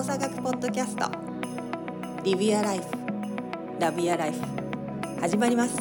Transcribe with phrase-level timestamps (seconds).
[0.00, 1.10] 動作学ポッドキャスト。
[2.24, 2.84] リビアライフ。
[3.78, 4.40] ラビアライフ。
[5.20, 5.76] 始まります。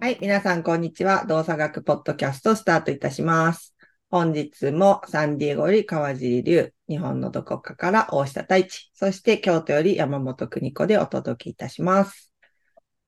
[0.00, 1.26] はい皆さんこんにちは。
[1.26, 3.74] 動作学ポッドキャストスタートいたします。
[4.08, 12.32] 本日もサンディエゴより川尻流日本のどこかから大下太一そして京都より山本邦子でお届けいたします。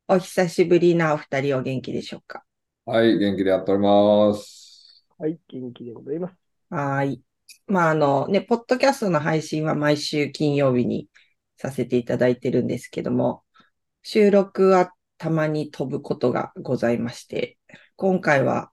[0.08, 2.44] お久しぶりなお二人お元気でしょうか？
[2.84, 4.67] はい、元気でやっております。
[5.18, 6.36] はい、元気でございます。
[6.70, 7.20] はい。
[7.66, 11.08] まあ、あのね、ポッドキャストの配信は毎週金曜日に
[11.56, 13.42] させていただいてるんですけども、
[14.02, 17.58] 収録はたまに飛ぶことがございまして、
[17.96, 18.70] 今回は、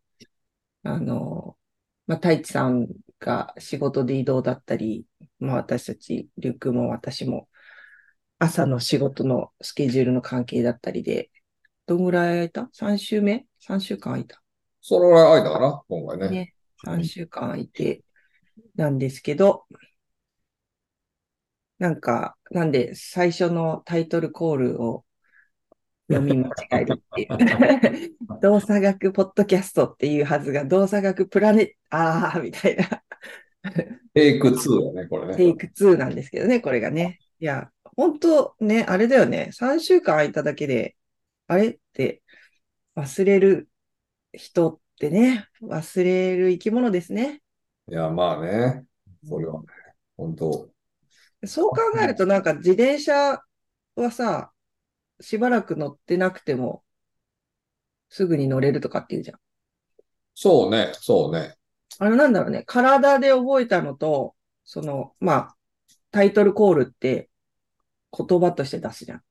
[0.83, 1.57] あの、
[2.05, 2.89] まあ、太一さん
[3.19, 5.07] が仕事で移動だったり、
[5.39, 7.49] まあ、私たち、リュックも私も、
[8.37, 11.31] 朝の仕事のスケジュールの関係だったりで、
[11.87, 14.44] どんぐらい空いた ?3 週目 ?3 週間空いた？
[14.87, 16.29] それぐらい空いたかな、今回ね。
[16.29, 16.53] ね、
[16.85, 18.03] 3週間空いて
[18.75, 19.65] なんですけど、
[21.79, 25.03] なんか、なんで最初のタイトルコールを
[26.07, 28.15] 読み間違えるっていう。
[28.43, 33.03] 動作学ポッドキャストっていうはずが、動作学プラネ、あーみたいな。
[34.13, 35.35] テイク2だね、これね。
[35.35, 37.17] テイク2なんですけどね、これがね。
[37.39, 39.49] いや、本当ね、あれだよね。
[39.51, 40.95] 3週間空いただけで、
[41.47, 42.21] あれって
[42.95, 43.67] 忘れる
[44.37, 47.41] 人ってね、忘れる生き物ですね。
[47.87, 48.85] いや、まあね。
[49.27, 49.67] それはね、
[50.17, 50.69] 本当。
[51.45, 53.41] そう考えると、なんか自転車
[53.95, 54.51] はさ、
[55.19, 56.83] しばらく乗ってなくても、
[58.09, 59.39] すぐに乗れるとかって言うじゃん。
[60.33, 61.55] そうね、そうね。
[61.99, 62.63] あれなんだろうね。
[62.65, 65.55] 体で覚えたのと、その、まあ、
[66.11, 67.29] タイトルコールって
[68.17, 69.21] 言葉として出すじゃん。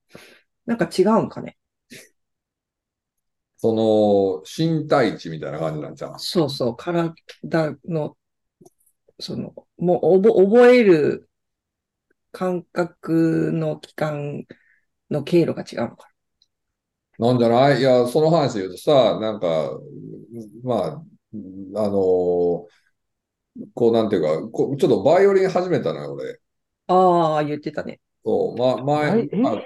[0.66, 1.56] なんか違うんかね。
[3.64, 6.18] その、身体値みたいな感じなんじゃん。
[6.18, 7.14] そうそう、体
[7.88, 8.14] の、
[9.18, 11.30] その、もう、おぼ、覚える
[12.30, 14.44] 感覚の期間
[15.10, 16.10] の経路が違うのか
[17.18, 17.78] なんじゃない？
[17.80, 19.70] いや、その話で言うとさ、なんか、
[20.62, 21.02] まあ、
[21.86, 22.68] あのこ
[23.78, 26.38] うなんていうか、こうちょっとバイオリン始めたのよ、俺。
[26.86, 26.94] な。
[26.94, 28.00] ああ、言ってたね。
[28.26, 29.36] そう、ま、前、え？
[29.36, 29.62] まあ、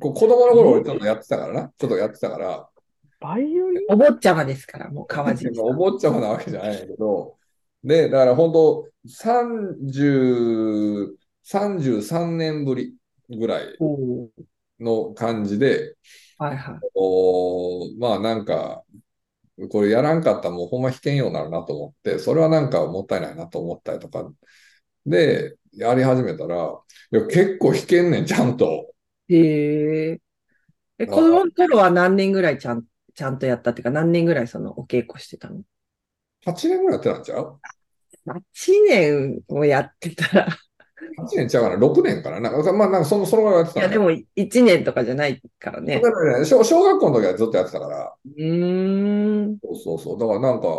[0.00, 1.72] こう子供の頃俺ちょっとやってたからな。
[1.78, 2.68] ちょっとやってたから、
[3.20, 3.84] バイオリン？
[3.90, 5.64] お坊ちゃまですから、もう川尻さん。
[5.66, 7.36] お坊ちゃまなわけじゃないんだけど、
[7.84, 12.94] で、だから本当、30、33年ぶり
[13.28, 13.76] ぐらい
[14.78, 15.96] の感じで、
[16.38, 16.74] はいはい。
[16.94, 18.84] おーまあなんか、
[19.70, 24.30] これやらんかったらもうほんま弾けんようになるなと思って、それはなんかもったいないなと思ったりとか、
[25.06, 26.78] で、やり始めたら、
[27.12, 28.92] いや、結構弾けんねん、ちゃんと。
[29.28, 30.20] へえ。
[30.98, 32.84] え、子供の頃は何年ぐらいちゃん、
[33.20, 35.60] ちゃんとやったっていうか、何年ぐらいそのお稽古してたの
[36.46, 37.60] ？8年ぐらいやってたんちゃう
[38.26, 40.48] ?8 年をやってたら、
[41.18, 42.40] ?8 年ちゃうかな ?6 年かな？
[42.40, 46.00] なんか、まあなんかその、そのぐらいやってたのいやでも1年とかじゃないからね。
[46.00, 49.58] だからね小小学校の時はずっとやってたから、うーん。
[49.62, 50.18] そうそうそう。
[50.18, 50.72] だからなんか、あ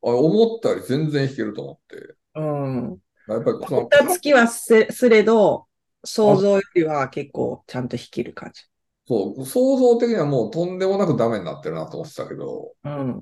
[0.00, 2.16] 思ったより全然弾けると思って。
[2.34, 2.98] うん。
[3.28, 5.66] やっぱりその、二月はすすれど、
[6.02, 8.64] 想像よりは結構ちゃんと弾ける感じ。
[9.08, 12.90] そう、想像的にはもうとんでもなくダメになってるなと思ってたけど、うん。
[12.90, 13.18] ああ、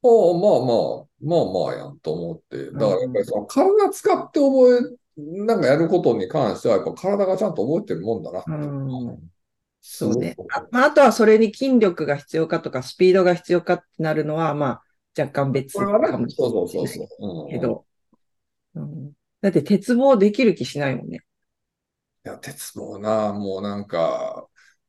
[0.00, 2.70] まあまあ、まあまあやんと思って。
[2.70, 8.50] だからやっぱりその体使って覚え、なんかやることに関しては、やっぱ体がちゃんと覚えてるもんだなって。
[8.50, 9.18] うん
[9.80, 10.36] すごくそうね。
[10.52, 14.82] あまあ、あとはそれに筋力が必要かとか、スピードが必要かってなるのは、まあ、
[15.18, 17.44] 若干別かもしそうれないそうそうそう。
[17.44, 17.86] うんけど、
[18.74, 21.20] うん、だって鉄棒できる気しないもんね。
[22.24, 24.46] いや、鉄棒な、もうなんか、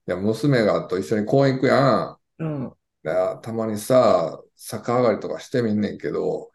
[0.09, 2.43] いや、娘がと一緒に公園行くやん。
[2.43, 2.73] うん。
[3.05, 6.49] いや、たまにさ、逆上がりとかしてみんねんけど、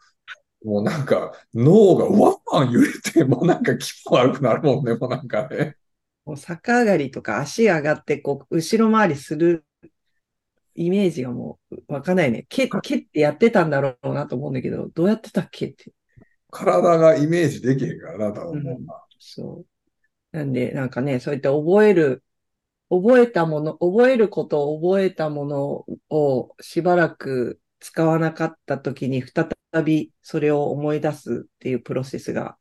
[0.64, 5.76] もうなんか脳がワンワン揺れて、もうなんか気分悪くなるもんね、もうなんかね。
[6.24, 9.64] もう逆上がりとか足上がって、こう、後ろ回りする
[10.74, 12.44] イメージがもうわかんないね。
[12.48, 15.92] 蹴、蹴ってやってたんだろうなと思うんだけど、どうやってたっけって。
[16.50, 18.86] 体がイメージできへんからな、多分もううん
[19.20, 19.64] そ
[20.32, 20.36] う。
[20.36, 22.23] なんで、なんかね、そういった覚える、
[23.00, 29.48] 覚えたもの、覚えることを覚えたものをしばらく使わなかった時に再
[29.84, 32.56] びそれを思い出すっていうプロセスが、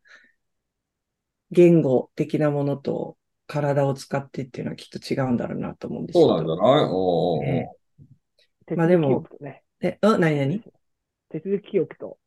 [1.52, 7.70] 言語的なものと体を使ってっていうのはきっと違うんだろうなと思うんですそうなんじゃないおうおうおうね
[8.66, 9.64] 手まあでも続き記憶とね。
[9.82, 10.64] え、あ、なになに
[11.30, 12.18] 手続き記憶と、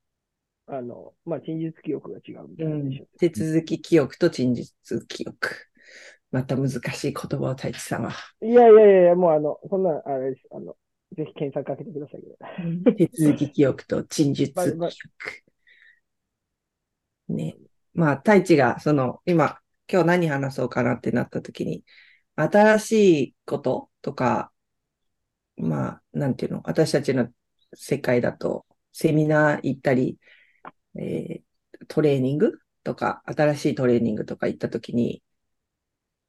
[0.67, 3.07] あの、まあ、陳述記憶が違うみたういなんでしょ。
[3.19, 4.75] 手続き記憶と陳述
[5.09, 5.49] 記憶。
[6.37, 8.13] また難しい言葉を太一さんは。
[8.43, 10.43] いやいやいやもうあの、そんな、あれです。
[10.51, 10.77] あの、
[11.17, 12.93] ぜひ検索かけてくださいけど。
[12.93, 14.91] 手続き記憶と陳述記憶。
[17.35, 17.57] ね。
[17.95, 19.59] まあ、太一が、その、今、
[19.91, 21.83] 今日何話そうかなってなった時に、
[22.35, 22.93] 新し
[23.25, 24.53] いこととか、
[25.57, 27.31] まあ、なんていうの、私たちの
[27.73, 30.19] 世界だと、セミナー行ったり、
[30.99, 31.47] えー
[31.89, 35.23] トレーニングとか、新しいトレーニングとか行った時に、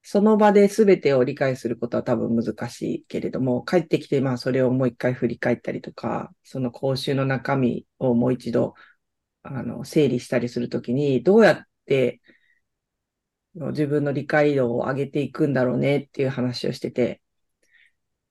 [0.09, 8.74] その場で全てを理解することは多分難しいけれども、帰ってきて、まあ、それをもう一回振り返ったりとか、その講習の中身をもう一度、
[9.44, 12.21] あの、整理したりするときに、どうやって
[13.56, 17.21] 自分の理解度を上げていくんだろうねっていう話をしてて、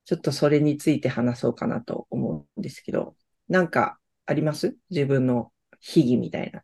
[0.06, 3.16] ちょっとそれについて話そうかなと思うんですけど、
[3.48, 4.74] なんかあります？
[4.88, 6.62] 自分の秘技みたいな。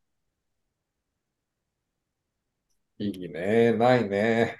[2.99, 3.75] いいね。
[3.75, 4.59] ないね。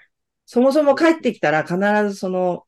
[0.53, 1.79] そもそも帰ってきたら必
[2.09, 2.67] ずその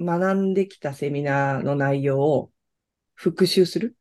[0.00, 2.50] 学んできたセミナーの内容を
[3.16, 3.96] 復習する？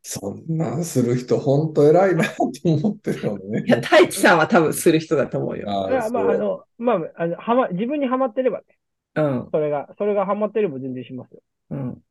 [0.00, 2.34] そんなんする人、ほんと偉いなって
[2.64, 3.64] 思ってるよね。
[3.66, 5.70] いや、太一さんは多分する人だと思うよ。
[5.70, 8.64] あまあ、あの、まあ、あの、はま、自分にはまってればね、
[9.16, 9.48] うん。
[9.52, 11.42] それが、それがはまってれば全然しますよ。
[11.68, 12.02] うん。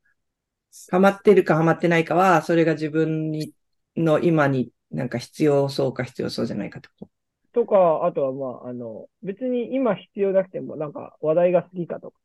[0.91, 3.53] ハマってるかハマってないかは、それが自分に、
[3.97, 7.09] の今になんか必要そうか必要そうじゃないかってこと
[7.65, 12.17] か、あとはまあ、あの、別に今必要なくても、なんか話題が好きかとか、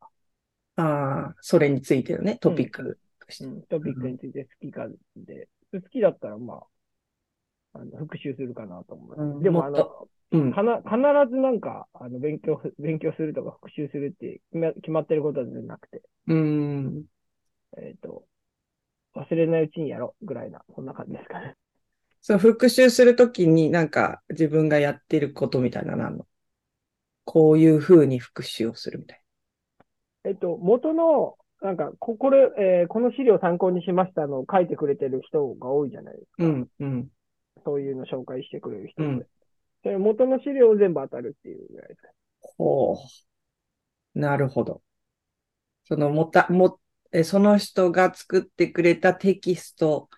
[0.76, 0.82] と。
[0.82, 3.44] ああ、それについてのね、トピックとして。
[3.44, 9.20] うん、トピックについて好きかで、好きだったらまあ、あの復習するかなと思います。
[9.20, 10.52] うんでも、あの、うん。
[10.52, 10.96] かな、必
[11.30, 17.04] ずなんか、あの、勉強、勉強するとか復習するって決ま決まってることじゃなくて、うーん。
[17.78, 18.24] えっ、と、
[19.14, 21.56] 忘れないうちにやろうぐらいな、そんな感じですかね。
[22.28, 26.26] その復習するときになんか自分がやってることみたいなのの？
[27.24, 29.22] こういう風に復習をするみたい
[30.26, 36.42] えっと、元の、なんか、こ、これ、えーこの資料を参考にしましたのを書いてくれてる人が多いじゃないですか。
[36.42, 36.48] な。
[36.50, 37.08] うん、うん。
[37.64, 39.08] そういうの紹介してくれる人で。
[39.08, 39.26] うん
[39.82, 42.08] それ元の資料を全部当たるっていうぐらいですか。
[42.42, 42.98] ほ
[44.14, 44.18] う。
[44.20, 44.82] なるほど。
[45.84, 46.78] そのもた、も、
[47.10, 50.10] え、その人が作ってくれたテキスト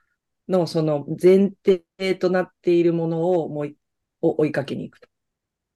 [0.48, 1.84] のその前提
[2.16, 3.76] となっているものをもうい、
[4.22, 5.08] を追いかけに行くと。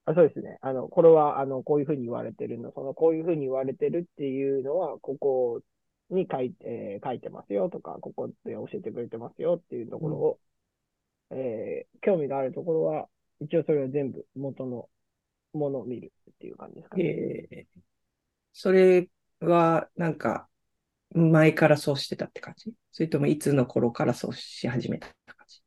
[0.07, 0.59] あ、そうですね。
[0.61, 5.63] あの、これは、あの、こういうふうに言われてるの、その、こういうふうに言われてるっていうのは、ここ
[6.11, 10.41] に書いて、えー書いてますよとか、ここで教えてくれてますよっていうところを、
[11.31, 13.09] えー興味があるところは、
[13.41, 14.89] 一応それを全部元の
[15.55, 17.07] ものを見るっていう感じですかね。
[17.07, 17.85] えー
[18.53, 19.11] それ
[19.41, 20.49] はなんか
[21.13, 22.73] 前からそうしてたって感じ？
[22.93, 25.61] それともいつの頃からそうし始めたって感じ？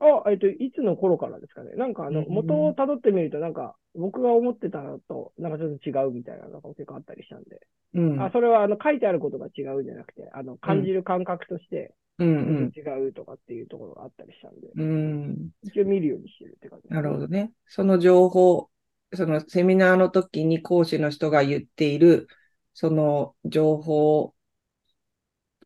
[0.00, 1.72] あ、えっと、いつの頃からですかね？
[1.76, 7.60] なんかあの、うん元を辿ってみると、なんか、僕が思ってたのと、なんかちょっと違うみたいなのが結構あったりしたんで。
[7.94, 8.22] うん。
[8.22, 14.82] あ、それはあの、書いてあることが違うじゃなくて、あの、感じる感覚として、うん違うとかっていうところがあったりしたんで、うん。
[14.82, 15.48] うん。
[15.62, 17.52] 一応見るようにしてるって感じね、なるほどね。
[17.66, 18.68] その情報、
[19.14, 22.26] そのセミナーの時に講師の人が言っている、
[22.72, 24.33] その情報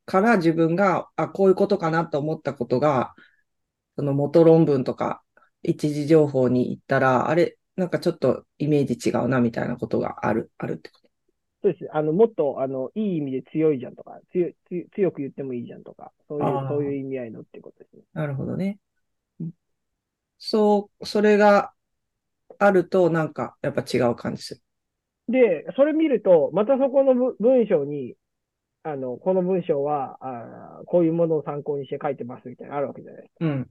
[0.08, 3.14] から自分が、あ、こういうことかなと思ったことが、
[3.96, 5.22] その元論文とか
[5.62, 11.09] 一時情報に行ったら、あれ、なんかちょっとイメージ違うなみたいなことがある、あるってこと？
[11.62, 11.88] そうです。
[11.92, 14.54] あの、もっと、あの、いい意味で強いじゃんとか、強い
[14.94, 18.02] 強く言ってもいいじゃんとか、そういうそういう意味合いのっていうことですね。
[18.12, 18.78] なるほどね。
[20.38, 21.73] そう、それが
[22.59, 24.62] あると、なんかやっぱ違う感じする。
[25.28, 28.14] で、それ見ると、またそこのぶ文章に、
[28.90, 33.47] あの、この文章は、あーこういうものを参考にして書いてますみたいなのあるわけじゃないですか。
[33.47, 33.71] うん、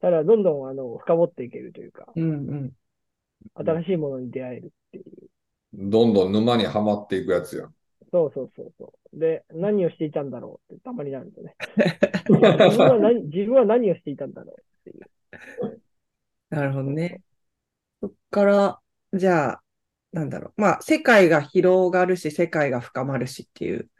[0.00, 2.72] ただ、どんどん、あの、深掘っていけるというか、うん、うん。
[3.54, 5.04] 新しいものに出会えるっていう。
[5.74, 7.74] どんどん沼にはまっていくやつやん。
[8.12, 9.18] そうそうそうそう。
[9.18, 11.56] で、何をしていたんだろうってたまになるんですよね。
[12.28, 15.80] 自分は何、自分は何をしていたんだろうっていう。
[16.50, 17.22] なるほどね。
[18.00, 18.80] そっから、
[19.14, 19.62] じゃあ、
[20.12, 20.60] なんだろう。
[20.60, 23.90] まあ、世界が広がるし、世界が深まるしっていう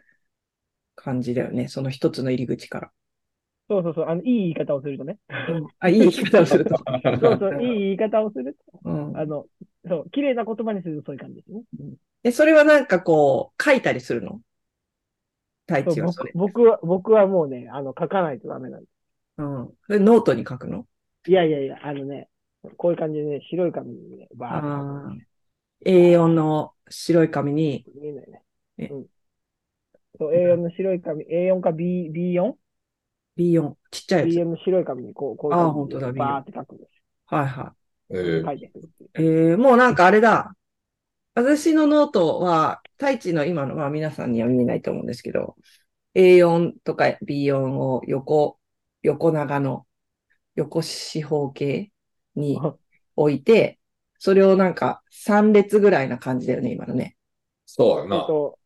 [0.94, 1.68] 感じだよね。
[1.68, 2.90] その一つの入り口から。
[3.68, 4.06] そうそうそう。
[4.06, 5.18] あの、いい言い方をするとね。
[5.80, 6.76] あ、いい言い方をすると。
[7.20, 8.78] そうそう、いい言い方をすると。
[8.84, 9.46] うんあの、
[9.86, 11.62] そう、綺麗な言葉にするとそういう感じですね。
[12.24, 14.40] え、それはなんかこう、書いたりするの？
[15.66, 16.32] 太一はそれ。
[16.34, 18.90] 僕僕は、僕はもうね、あの、書かないとダメなんです。
[19.38, 19.70] うん。
[19.86, 20.86] それノートに書くの？
[21.26, 22.28] いやいやいや、あのね、
[22.76, 25.26] こういう感じでね、白い紙にね、バーッとね
[25.86, 28.42] ?A4 の白い紙に、見えないね。
[28.78, 29.06] えうん。
[30.18, 32.58] そう、A4 の白い紙、A4 か B、B4?B4
[33.36, 34.44] B4、ちっちゃいやつ。
[34.44, 36.90] の白い紙にこう、こういうあー感じ本当だでバーって書くんです
[37.26, 37.74] はいは
[38.10, 39.10] えー書いてくるっていう。
[39.18, 39.22] い。
[39.22, 40.56] えー、もうなんかあれだ。
[41.34, 45.56] 私のノートは、太一の今の、まあ皆さんには見えないと思うんですけど、
[46.14, 48.58] A4 とか B4 を横、
[49.02, 49.86] 横長の、
[50.56, 51.92] 横四方形
[52.36, 52.58] に
[53.16, 53.80] 置いて、
[54.18, 57.16] それをなんか3列ぐらいな感じだよね、今のね。
[57.86, 58.26] えっそうやな。
[58.26, 58.58] と、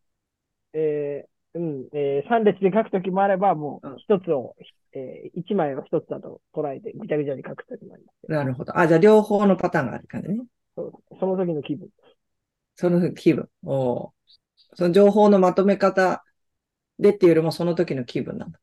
[0.72, 4.54] えーうん、えー、3列で書くときもあれば、もううん一つを、
[4.92, 8.30] えー、1枚を一つだと捉えて、ぐちゃぐちゃに書くときもあります。
[8.30, 8.78] なるほど。
[8.78, 10.44] あ、じゃあ両方のパターンがある感じね。
[10.76, 11.88] そうその時の気分。
[12.74, 13.48] その気分。
[13.64, 14.10] おー
[14.74, 16.22] その情報のまとめ方
[16.98, 18.58] でっていうよりもその時の気分なんだ。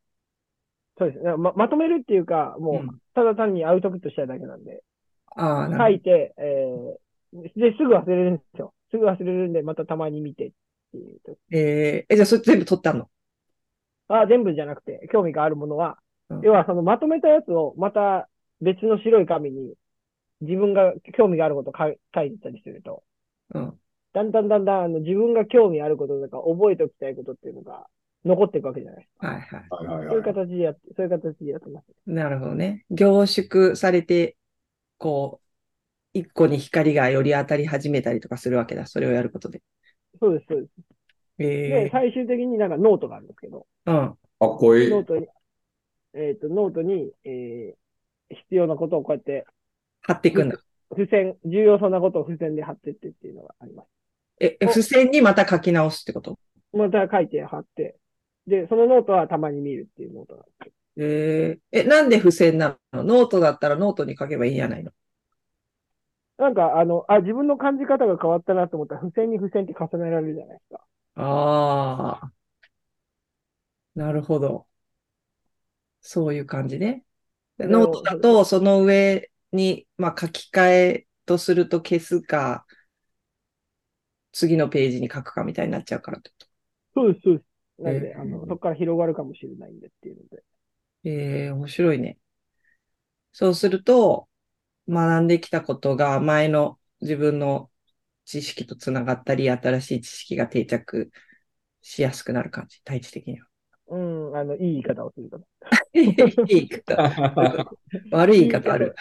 [0.98, 1.36] そうですね。
[1.36, 4.84] ま、まとめるっていうか、もう、うんただ単にアウトプットしたいだけなんで、
[5.38, 8.74] ああ、なる書いて、えー、で、すぐ忘れるんですよ。
[8.92, 10.52] すぐ忘れるんで、またたまに見て。
[11.58, 13.10] えー、え、じゃあそれ全部取ったの？
[14.08, 15.98] あ、全部じゃなくて、興味があるものは、
[16.30, 18.28] うん要はそのまとめたやつを、また
[18.60, 19.76] 別の白い紙に、
[20.42, 23.04] 自分が興味があることを書いてたりすると、
[23.54, 23.80] うん。
[24.14, 27.86] だんだんだんだんあの自分が興味あることとか覚えておきたいことっていうのが
[28.26, 29.28] 残っていくわけじゃないですか。
[29.28, 29.66] はいはい。
[29.70, 30.24] そういう。
[30.24, 31.86] 形でやって、そういう形でやってます。
[32.06, 32.86] なるほどね。
[32.90, 34.36] 凝縮されて、
[34.98, 35.42] こ
[36.14, 38.88] う、一個に光がより当たり始めたりとかするわけだ。
[38.88, 39.62] それをやることで。
[40.20, 40.95] そうです、そうです。
[41.38, 44.10] でえ、最終的になんかノートがあるんですけど、ー、うん。
[44.10, 44.16] か
[44.56, 44.90] っこいい。
[44.90, 45.28] ノートに、
[46.14, 49.46] えっ、と、ノートに、えー、必要なことをこうやって、
[50.02, 50.58] 貼っていくんだ。
[50.92, 53.88] 付箋、重要そうなことを付箋で貼ってってっていうのがあります。
[54.40, 56.38] え、付箋にまた書き直すってこと？
[56.74, 57.98] また書いて貼って、
[58.48, 60.72] で、そのノートはたまに見るっていうノートなんです。
[60.98, 63.04] えー、え、なんで付箋なの？
[63.04, 64.92] ノートだったらノートに書けばいいんじゃないの？
[66.38, 70.84] なんか、あの、あ、自分の感じ方が変わったなと思ったら、付箋に付箋って重ねられるじゃないですか。
[71.16, 72.32] ああ。
[73.96, 74.68] なるほど。
[76.02, 77.04] そういう感じね。
[77.58, 82.66] でノートだと、その上に、まあ、書き換えとすると消すか、
[84.34, 86.36] 次のページに書くかみたいになっちゃうからってこ
[86.94, 87.46] そうです、そうです。
[87.84, 90.38] なんで、えーあの、そこから広がるかもしれないんでっていうので。
[90.38, 90.44] と。
[91.10, 92.18] ええ面白いね。
[93.32, 94.28] そうすると、
[94.88, 97.72] 学んできたことが前の自分の
[98.26, 101.12] 知識とつながったり、新しい知識が定着
[101.82, 103.48] しやすくなる感じ、体知的には。
[103.88, 105.40] うん、あの、いい言い方をすると。
[105.94, 106.96] いい言い方。
[108.12, 108.96] 悪い言い方ある。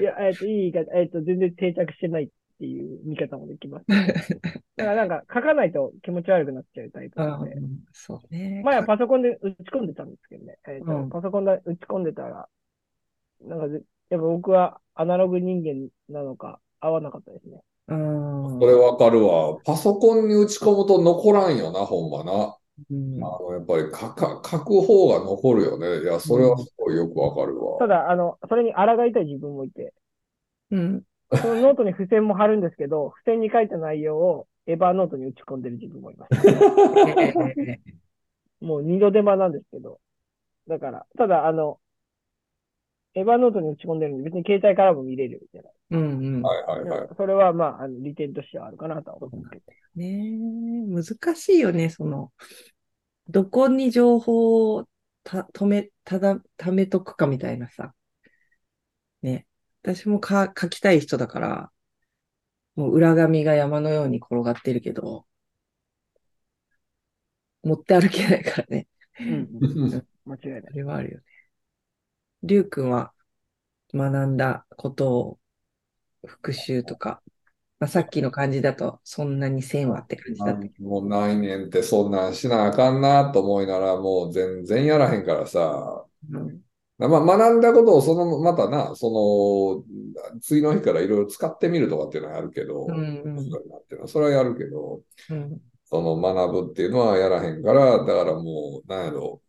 [0.00, 7.52] いや、えっ、と、いい言い方、えっ、と、全然定着してないっていう見方もできます、だからなんか、書かないと気持ち悪くなっちゃうタイプなので。
[7.52, 8.62] うんそうね。
[8.64, 10.56] 前はパソコンで打ち込んでたんですけどね。
[10.66, 12.48] えっ、と、うんパソコンで打ち込んでたら、
[13.42, 17.62] なんかぜ、やっぱ僕はアナログ人間なのか合わなかったですね。
[17.90, 19.58] うんそれわかるわ。
[19.64, 22.56] パソコンに打ち込むと残らんよな、ほんまな。
[22.90, 26.02] うんあの、やっぱり書か、書く方が残るよね。
[26.02, 27.78] いや、それはすごいよくわかるわ。
[27.78, 29.92] ただ、あの、それに抗いたい自分もいて、
[30.70, 31.02] うん。
[31.34, 36.32] そのノートに付箋も貼るんですけど、 付箋に書いた内容を Evernote に打ち込んでる自分もいます。
[37.58, 37.80] え
[38.60, 40.00] もう二度手間なんですけど。
[40.68, 41.78] だから、ただ、あの、
[43.14, 45.72] エバーノートに打ち込んでるんで、別に携帯からも見れるじゃない。
[45.90, 46.42] うんうん。
[46.42, 47.08] はいはいはい。
[47.16, 49.62] それは、まあ、あの利点としてはあるかなとは思うけど。
[49.96, 52.32] ねえ、難しいよね、その、
[53.28, 54.86] どこに情報を
[55.24, 57.94] た、止め、ただ、貯めとくかみたいなさ。
[59.22, 59.46] ね。
[59.82, 61.70] 私もか、書きたい人だから、
[62.76, 65.26] もう裏紙が山のように転がってるけど、
[67.62, 68.86] 持って歩けないからね。
[69.18, 69.48] うん。
[70.24, 70.62] 間違いない。
[70.70, 71.24] それはあるよね。
[72.42, 73.12] りゅうくんは
[73.92, 75.38] 学んだことを
[76.26, 77.22] 復習とか、
[77.78, 86.04] まあ、さっきの感じだとそんなにせんわって感じだったけもう内年ってそんなんしなあかんなと思いながらもう全然やらへんからさ。
[86.28, 86.40] ど。
[86.40, 86.60] うん。
[86.98, 89.84] まあ、学んだことをそのまたな、そ
[90.34, 94.08] の次の日からいろいろ使ってみるとかっていうのはやるけど、うんうん。
[94.08, 95.00] それはやるけど、
[95.30, 95.58] うん。
[95.84, 99.40] その学ぶっていうのはやらへんから、だからもう、なんやろ。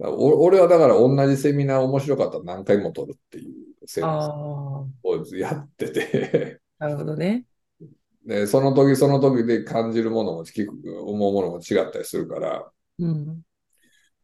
[0.00, 7.46] 俺はだから同じセミナー面白かったら何回も取るっていうセンスあをやってて、あ、 なるほどね。
[8.26, 13.42] で、その時その時で感じるものも聞く、思うものも違ったりするから、うん。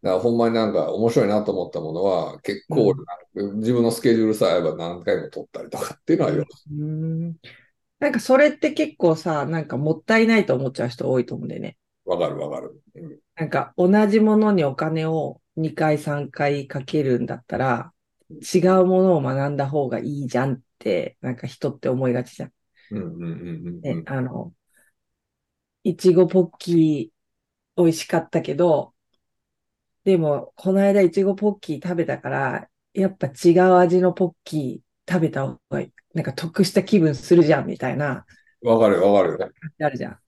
[0.02, 2.94] だからほんまになんか面白いなと思ったものは結構、
[3.34, 6.44] 自分のスケジュールさえ合えば何回も取ったりとかっていうのはよ。
[6.70, 7.36] うん。
[7.98, 11.76] なんかそれって結構さ、なんかもったいないと思っちゃう人多いと思うんだよね。
[12.04, 12.80] わかるわかる。
[12.94, 17.92] うんなんか同じものにお金を2回3回かけるんだったら、
[18.30, 22.52] 違うものを学んだ方がいいじゃんって、なんか人って思いがちじゃん。
[22.90, 24.54] うんうんうんうんね、あの、
[25.82, 28.94] いちごポッキー美味しかったけど、
[30.04, 38.26] でも、この間いちごポッキー食べたから、やっぱ違う味のポッキー食べた方が、なんか得した気分するじゃん、みたいな
[38.62, 39.50] わかるよ、わかるよ。
[39.80, 40.18] あるじゃん。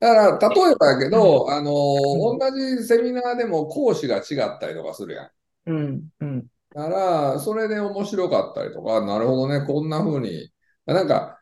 [0.00, 4.20] だから、例えばやけど、あのう同じセミナーでも講師が違
[4.56, 5.30] ったりとかするやん。
[5.66, 6.88] うん、うん、だか
[7.34, 10.50] ら、それで面白かったりとか、なるほどね、こんな風に、
[10.86, 11.38] なんか、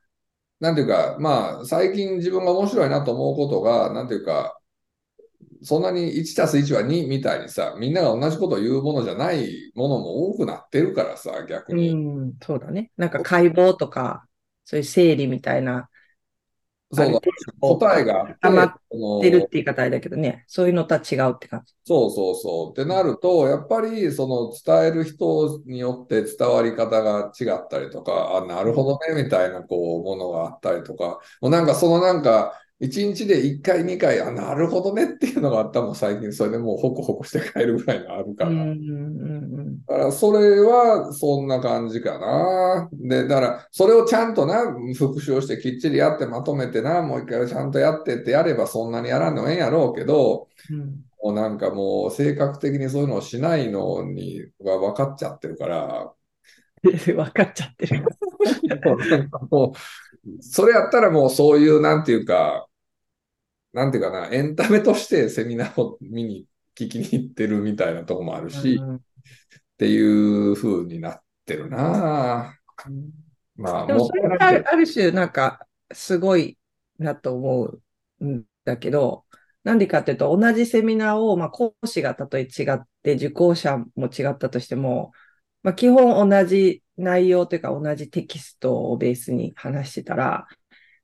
[0.61, 4.59] なんていうか、まあ、最近自分が面白いなと思うことが、なんていうか、
[5.63, 12.01] そんなに1たす1は2みたいにさ、みんなが同じことを言うものじゃないものも多くなってるからさ、逆うに。
[12.27, 12.91] ん、そうだね。
[12.97, 14.27] なんか解剖とか、
[14.65, 15.89] そういう生理みたいな、
[16.93, 17.21] そう
[17.61, 21.73] 答えがあって、固まっその出るって言い方あれだけどね、そういうのとは違うって感じ。
[21.85, 22.71] そうそうそう。
[22.73, 38.51] ってなると、やっぱりその伝える人によって伝わり方が違ったりとか、あ、なるほどね、みたいなこう、ものがあったりとか、もうなんかそのなんか、一日で一回、二回、あ、なるほどねっていうのがあったもん、最近それでもうホクホクして帰るぐらいがあるから。
[38.51, 42.89] うん、うん、だから、それはそんな感じかな。
[42.93, 51.05] で、だから、それをちゃんとな、復習をしてきっちりやってまとめてな、もう一回ちゃんとやってってやればそんなにやらんでもええんやろうけど、うん。
[51.23, 56.15] もうなんかもう性格的にそういうのをしないのにが分かっちゃってるから、
[56.83, 58.05] 分かっちゃってる。
[59.51, 62.67] もう、それやったらもうそういう、なんていうか、
[63.73, 66.47] なんていうかな、エンタメとしてセミナーを見に、
[66.77, 68.97] 聞きに行ってるみたいなとこもあるし、うん。
[68.97, 69.01] っ
[69.77, 72.57] ていう風になってるな。
[73.57, 76.59] まあ、でももそれがあるある種、なんか、すごい
[76.99, 77.79] なと思
[78.21, 79.25] うんだけど、
[79.65, 85.13] なんでかっていうと、同じセミナーを、まあ、講師がたとえ違って、受講者も違ったとしても、
[85.63, 90.47] まあ、基本同じ内容というか、同じテキストをベースに話してたら、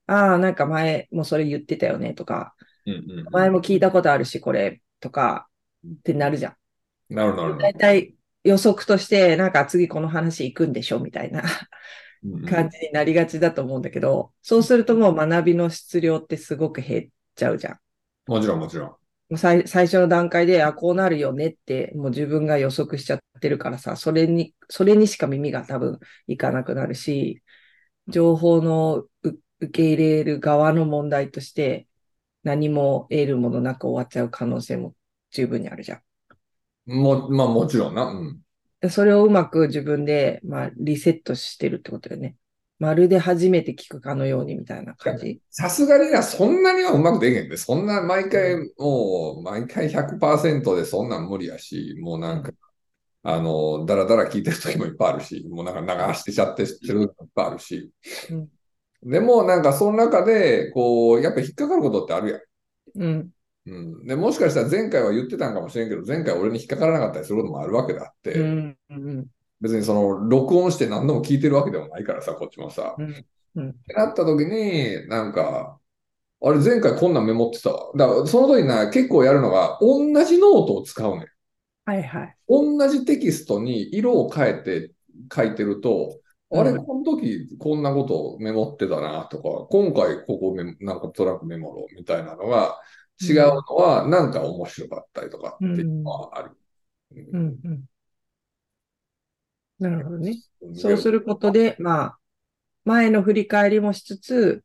[0.06, 2.54] ああ、なんか前もそれ言ってたよねとか、
[2.87, 5.49] うんうんうん前も聞いたことあるし、これとか
[5.87, 7.14] ってなるじゃん。
[7.14, 7.59] なるなる。
[7.59, 8.14] 大体
[8.45, 11.43] 予測として、なんか次この話行くんでしょみたいな。
[12.49, 17.78] 感じになりがちだと思うんだけど、そうするともう学びの質量ってすごく減っちゃうじゃん。
[18.26, 18.99] もちろんもちろ
[19.30, 19.37] ん。
[19.37, 27.43] 最最初の段階で、あ、こうなるよねって、もう自分が予測しちゃってるからさ、それに、それにしか耳が多分いかなくなるし、
[28.08, 29.08] 情報のう
[29.60, 31.89] 受け入れる側の問題として、
[32.47, 34.95] 何も得るものなく終わっちゃう可能性も
[35.32, 36.00] 十分にあるじゃん。
[36.87, 38.04] も、まあもちろんな。
[38.04, 38.39] うん。
[38.80, 42.37] でそれをうまく自分で、まあ、リセットしてるってことだよね。
[42.78, 45.41] まるで初めて聞くかのようにみたいな感じ。
[45.50, 52.52] さすがにな、そんなにはうまくできへんで、そんな毎回、もう、毎回100%でそんなん無理やし、もうなんか、
[53.25, 57.91] あの、だらだら聞いてる時もいっぱいあるし、もうなんか流してちゃって知ってる時もいっぱいあるし。
[58.30, 58.49] うん
[59.02, 62.41] でも、なんかその中で、こう、やっぱ引っかかることってあるやん。
[62.95, 63.32] うん。
[63.67, 63.71] う
[64.02, 64.06] ん。
[64.06, 68.78] で、もしかしたら前回は言ってたんかもしれんけど、前回俺に引っかからなかったりすることもあるわけであって、うん。
[68.91, 69.26] うん。
[69.61, 72.95] 別にその、録音して何度も聞いてるわけでもないからさ、こっちもさ。
[72.99, 73.11] うん。
[73.13, 75.80] ってなった時に、なんか、
[76.43, 77.93] あれ前回こんなんメモってたわ。
[77.97, 81.26] だからその時にな、結構やるのが、同じノートを使うねん。
[81.85, 82.37] はいはい。
[82.49, 84.93] 同じテキストに色を変えて
[85.35, 86.21] 書いてると、
[86.52, 92.80] あれ、うんこの時こんなことをメモってたなとか、今回ここメモなんかトラックメモろうみたいなのが
[93.21, 96.56] 違うのは、なんか面白かったりとかっていうのはある。
[97.32, 97.56] うん。
[97.65, 97.85] うん。
[99.78, 100.30] なるほどね。
[100.63, 102.19] うんそうすることで、まあ、
[102.85, 104.65] 前の振り返りもしつつ、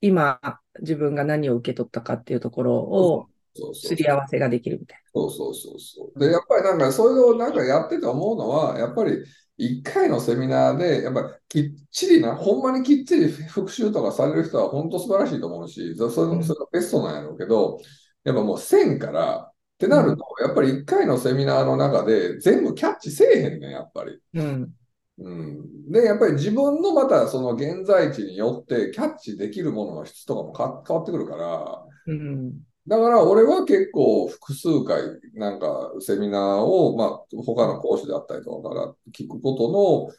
[0.00, 0.40] 今、
[0.80, 3.26] 自分が何を受け取ったかっていうところを
[3.74, 6.18] すり合わせができるみたいそうそうそうそう。
[6.18, 9.24] で、やっぱりなんか、それをなんかやってて思うのは、やっぱり
[9.56, 17.78] 一回のセミナーで、やっぱりきっちりな、ほんまにきっちり復習とかされる人は本当素晴らしいと思うし、そそれそれがベストなんやろうけど、
[18.24, 24.20] やっぱもう線から、ってなると、やっぱり一回のセミナーの中で全部キャッチせえへんねん、やっぱり。
[24.32, 24.44] な。
[24.44, 24.74] うん。
[25.18, 32.52] うん、で、やっぱり自分のまたその現在地によってキャッチできるものの質とかもか変わってくるから、うん。
[32.86, 35.02] だから俺は結構複数回
[35.34, 40.14] なんかセミナーを、まあ、他の講師であったりとかから聞くことの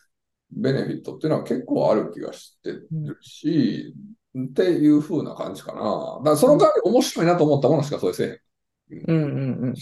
[0.51, 2.87] ベネフィットっていうのは結構ある気がしてる
[3.21, 3.93] し、
[4.37, 5.81] っていう風な感じかな。
[6.19, 8.41] だからその代わり面白いなと思ったものしかそれせ
[8.91, 9.03] えへん。
[9.07, 9.29] うんうん
[9.65, 9.73] うん。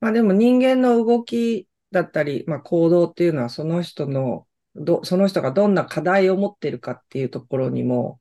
[0.00, 8.20] まあでも人間の動きだったり、まあ行動っていうのはその人の、ど、その人がどんな課題を持ってるかっていうところにも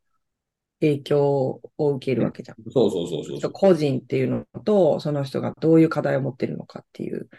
[0.81, 2.57] 影響を受けるわけじゃん。
[2.71, 3.51] そうそうそうそうそう。
[3.51, 7.29] 個人っていうのと、その人がどういう課題を持ってるのかっていう。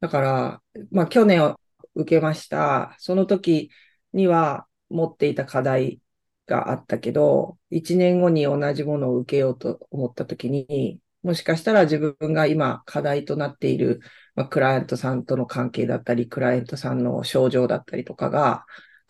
[0.00, 1.60] だから、まあ去年を
[1.94, 2.96] 受けました。
[2.98, 3.70] その時
[4.14, 6.00] には持っていた課題
[6.46, 14.00] があったけど、1年後に同じものを受けようと思った時に、もしかしたら自分が今課題となっている、
[14.34, 18.64] まあ、クライアントさんとの関係だったり、クライアントさんの症状だったりとかが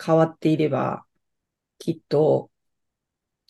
[0.05, 1.05] 変わっていれば、
[1.79, 2.50] きっと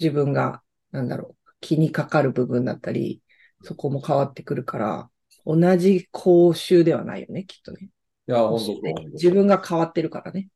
[0.01, 3.23] 自分が、なんだろう、気にかかる部分だったり、
[3.63, 5.11] そこも変わってくるから、
[5.47, 7.89] 同じ講習ではないよね、きっとね。
[8.29, 10.49] いや、本当そう本当そう自分が変わってるからね。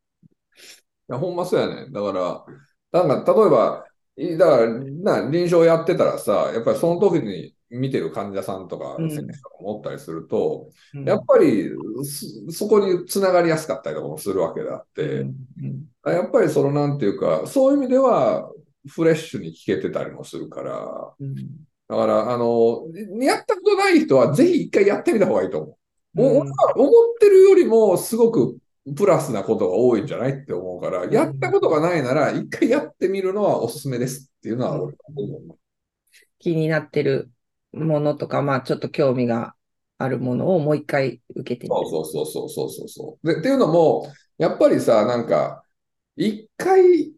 [1.08, 1.90] いや、ほんまそうやね。
[1.90, 2.46] だか
[2.92, 9.32] ら、なんか、例えば、いだから、な、臨床やってたらさ、やっぱりその時に見てる患者さんとか、うん先生
[9.64, 11.70] とったりすると、うんやっぱり
[12.48, 18.50] そ、そこにつながりやすかったりとかもするわけであって、うんうんやっぱりその、なんていうか、そういう意味では、
[18.88, 21.34] フレッシュに聞けてたりもするから、うん
[21.86, 22.86] だから、あの、
[23.20, 25.78] やったことない人は、ぜひ一回やってみた方がいいと思
[26.14, 26.18] う。
[26.18, 28.56] もう思ってるよりも、すごく
[28.96, 35.58] プラスなことが多いんじゃないって思うから、やったことがないなら、一回やってみるのはおすすめですっていうのは俺は思う。
[36.38, 37.30] 気になってる
[37.72, 39.54] ものとか、まあちょっと興味が
[39.98, 41.88] あるものをもう一回受けてみる。
[41.90, 43.26] そうそうそうそうそうそう。
[43.26, 45.64] で、っていうのも、やっぱりさ、なんか、
[46.16, 47.13] 一回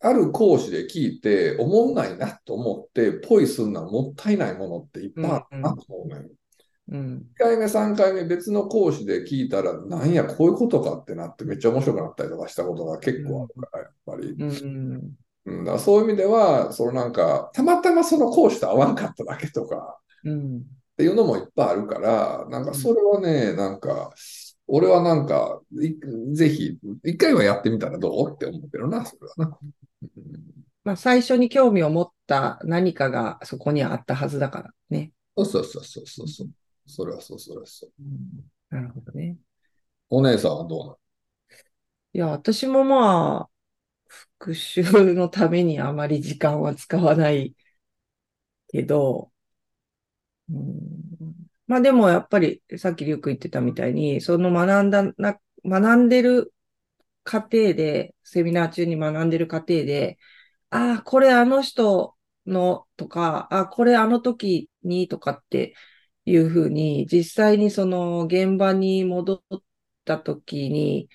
[0.00, 6.28] ある講師で聞いて、思んないなと思って、ポイするのはもったいないものっていっぱいあるなと思うね。
[6.90, 7.26] うん。
[7.36, 14.28] 1回目、3回目、別の講師で聞いたら、なんや、こういうことかってなって、めっちゃ面白くなったりとかしたことが結構あるから、やっぱり。
[14.30, 15.12] うん。
[15.46, 20.58] うん、だそういう意味では、そのなんか、たまたまその講師と合わんかっただけとか、うん。
[20.58, 20.60] っ
[20.96, 24.12] ていうのもいっぱいあるから、なんかそれはね、なんか、
[24.68, 25.96] 俺はなんか、い
[26.34, 29.58] ぜひ、一回はやってみたらどうって思ってるな、それはな。
[29.62, 29.72] うん
[30.84, 35.12] まあ最初に興味を持った何かがそこにはあったはずだからね。
[35.36, 36.48] そうそうそうそうそうそう。
[36.86, 37.90] それはそう、それはそう。
[38.74, 39.36] なるほどね。
[40.08, 40.98] お姉さんはどうなの？
[42.14, 43.50] いや、私もまあ、
[44.06, 44.82] 復習
[45.14, 47.54] のためにあまり時間は使わない
[48.68, 49.30] けど、
[50.48, 51.34] うん、
[51.68, 56.54] まあでもやっぱりさっきリュウク言ってたみたいに、その学んだな、学んでる
[57.24, 60.18] 過程で、セミナー中に学んでる過程で、
[60.70, 65.74] ああ、これあの人のとか、あこれあの時にとかって
[66.26, 69.62] いうふうに、実際にその現場に戻っ
[70.04, 71.10] た時に、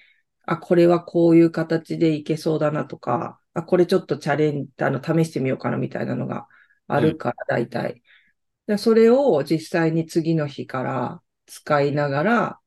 [0.45, 6.47] あ、これはこういう形でいけそうだなとか、あ、これちょっとチャレンジ、あの、試してみようかなみたいなのが
[6.87, 8.03] あるから、大体。
[8.67, 12.59] でそれを実際に次の日から使いながら、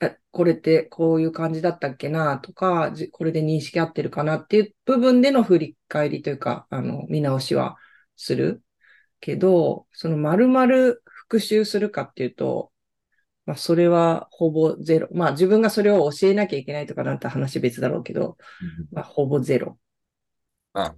[0.00, 2.38] え、これってこういう感じだったっけな？
[2.38, 4.36] とか、じこれで認識合ってるかな？
[4.36, 7.76] っていう部分での振り返りというか、あの、見直しは
[8.16, 8.62] する
[9.20, 12.72] けど、その丸々復習するかっていうと、
[13.44, 15.08] まあ、それはほぼゼロ。
[15.12, 18.38] まあ、自分がそれを教えなきゃいけないとかなんて話別だろうけど、
[18.92, 19.78] まあ、ほぼゼロ。
[20.72, 20.94] あ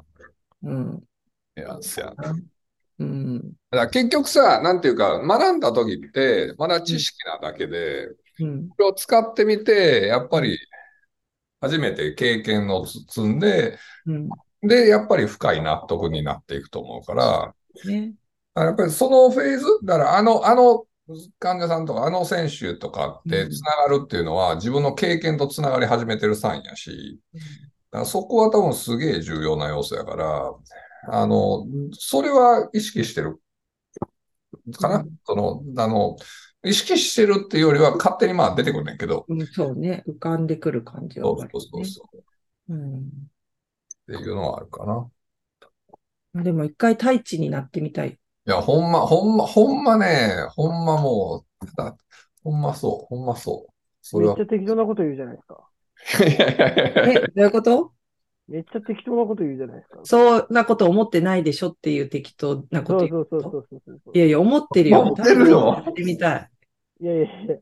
[0.63, 1.03] うん。
[1.57, 2.15] いや、そや
[2.99, 3.39] うん。
[3.71, 8.09] だから結局さ、なんていうか、学んだ時って、まだ知識なだけで、
[8.41, 8.69] うん。
[8.69, 10.59] これを使ってみて、やっぱり
[11.61, 14.29] 初めて経験を積んで、うん。
[14.63, 18.15] で、やっぱり深い納得になっていくと思うから、ね。
[18.55, 20.85] やっぱりそのフェーズ、だからあの、あの
[21.39, 30.53] 患者さんとか、あの選手とかってつながるっていうのは、自分の経験とつながり始めてるサインやし、だからそこは多分すげえ重要な要素やから、
[31.09, 33.41] あの、それは意識してる
[34.79, 36.17] かな、うんその、あの、
[36.65, 40.05] 意識してるっていうよりは勝手にまあ出てくるねんけど、うん、そうね。
[40.07, 42.19] 浮かんでくる感じはそうあるそうそうそう。
[42.19, 42.25] ね。
[42.69, 43.31] うん。
[44.05, 45.11] っていうのはあるかな。
[46.35, 48.19] まあでも一回太一になってみたい。
[48.47, 51.97] いや、ほんま、ほんま、ほんまね、ほんまもう、ただ
[52.43, 53.73] ほんまそう、ほんまそう。
[54.03, 55.69] それはめっち、ゃ適当なこと言うじゃないですか。
[56.21, 57.93] いやいやいやいえ、やどういうこと？
[58.49, 60.01] めっちゃ適当なこと言うじゃないですか。
[60.05, 64.17] そんなこと思ってないでしょっていう適当なこそと言ううそうそうそうそうそう。
[64.17, 65.01] いやいや、思ってるよ。
[65.01, 66.51] 思ってるよやってみたい。
[67.01, 67.57] いやいやいや。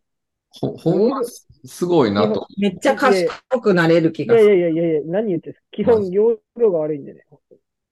[0.53, 1.23] ほほんま
[1.65, 2.47] すごいなと。
[2.59, 4.59] めっちゃ賢くなれる気いやいがする。
[4.61, 7.25] やいやいや、何言ってんすか基本、容量が悪いんでね。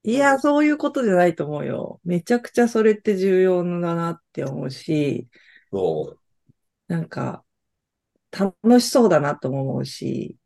[0.03, 2.01] いや、そういうことじゃないと思うよ。
[2.05, 5.29] めちゃくちゃそれって重要だなって思うし、
[5.71, 6.19] そう。
[6.93, 7.45] なんか、
[8.33, 10.37] 楽しそうだなとも思うし、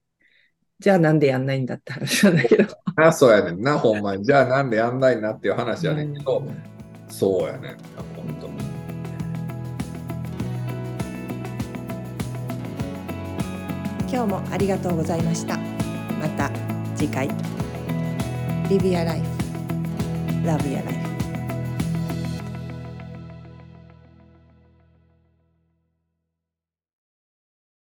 [0.83, 2.65] じゃあなんでやんないんだって話なんだけど。
[2.97, 4.25] あ、そうやねんな、ほんまに。
[4.25, 6.43] じゃあなんでやんないなっていう話やねんけど、
[7.09, 7.69] そうやねんな、
[8.17, 8.49] ほんと。
[14.13, 15.57] 今日もありがとうございました。
[16.21, 16.51] また
[16.97, 17.29] 次回。
[18.69, 19.23] Live your life.
[20.45, 21.12] Love your life.